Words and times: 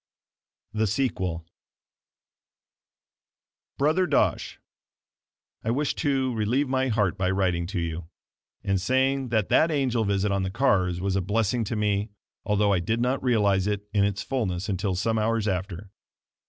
The 0.73 0.87
Sequel 0.87 1.45
Brother 3.77 4.07
Dosh: 4.07 4.59
I 5.63 5.69
wish 5.69 5.93
to 5.97 6.33
relieve 6.33 6.67
my 6.67 6.87
heart 6.87 7.19
by 7.19 7.29
writing 7.29 7.67
to 7.67 7.79
you, 7.79 8.07
and 8.63 8.81
saying 8.81 9.29
that 9.29 9.49
that 9.49 9.69
angel 9.69 10.03
visit 10.03 10.31
on 10.31 10.41
the 10.41 10.49
cars 10.49 10.99
was 10.99 11.15
a 11.15 11.21
blessing 11.21 11.63
to 11.65 11.75
me, 11.75 12.09
although 12.43 12.73
I 12.73 12.79
did 12.79 12.99
not 12.99 13.21
realize 13.21 13.67
it 13.67 13.87
in 13.93 14.03
its 14.03 14.23
fullness 14.23 14.67
until 14.67 14.95
some 14.95 15.19
hours 15.19 15.47
after. 15.47 15.91